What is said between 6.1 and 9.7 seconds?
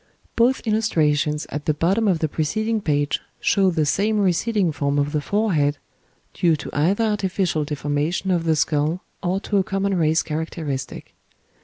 due to either artificial deformation of the skull or to a